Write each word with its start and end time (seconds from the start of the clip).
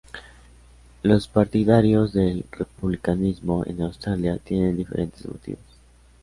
Los 1.03 1.27
partidarios 1.27 2.11
del 2.11 2.43
republicanismo 2.53 3.63
en 3.67 3.83
Australia 3.83 4.35
tienen 4.39 4.75
diferentes 4.75 5.23
motivos. 5.27 5.61